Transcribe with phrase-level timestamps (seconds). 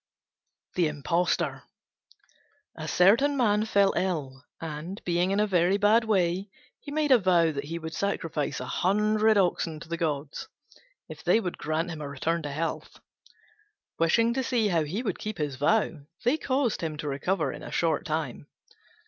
[0.73, 1.61] THE IMPOSTOR
[2.75, 7.19] A certain man fell ill, and, being in a very bad way, he made a
[7.19, 10.47] vow that he would sacrifice a hundred oxen to the gods
[11.07, 12.99] if they would grant him a return to health.
[13.99, 17.61] Wishing to see how he would keep his vow, they caused him to recover in
[17.61, 18.47] a short time.